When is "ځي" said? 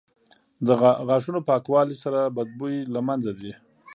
3.39-3.53